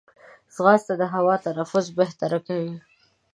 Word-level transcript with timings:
ځغاسته 0.55 0.93
د 1.01 1.03
هوا 1.13 1.35
تنفس 1.45 1.85
بهتر 1.97 2.31
کوي 2.47 2.75